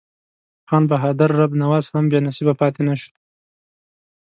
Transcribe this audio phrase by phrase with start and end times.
[0.67, 3.11] خان بهادر رب نواز هم بې نصیبه پاته نه شو.